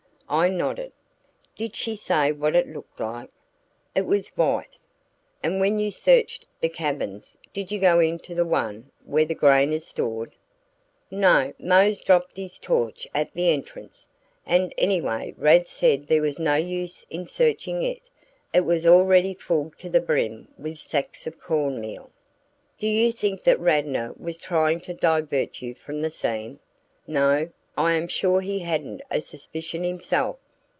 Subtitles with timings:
[0.33, 0.93] I nodded.
[1.57, 3.29] "Did she say what it looked like?"
[3.93, 4.77] "It was white."
[5.43, 9.73] "And when you searched the cabins did you go into the one where the grain
[9.73, 10.31] is stored?"
[11.11, 14.07] "No, Mose dropped his torch at the entrance.
[14.45, 17.99] And anyway Rad said there was no use in searching it;
[18.53, 22.09] it was already full to the brim with sacks of corn meal."
[22.79, 26.59] "Do you think that Radnor was trying to divert you from the scene?"
[27.05, 30.35] "No, I am sure he hadn't a suspicion himself."